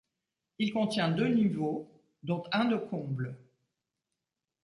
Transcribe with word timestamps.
Il 0.57 0.73
contient 0.73 1.11
deux 1.11 1.27
niveaux, 1.27 1.87
dont 2.23 2.43
un 2.53 2.65
de 2.65 2.75
combles. 2.75 3.37